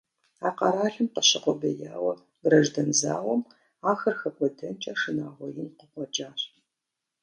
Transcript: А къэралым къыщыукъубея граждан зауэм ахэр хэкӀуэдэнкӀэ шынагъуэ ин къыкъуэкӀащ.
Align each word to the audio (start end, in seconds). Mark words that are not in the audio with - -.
А 0.47 0.49
къэралым 0.57 1.07
къыщыукъубея 1.13 1.95
граждан 2.45 2.89
зауэм 2.99 3.41
ахэр 3.91 4.15
хэкӀуэдэнкӀэ 4.19 4.93
шынагъуэ 4.99 5.47
ин 5.61 5.69
къыкъуэкӀащ. 5.77 6.41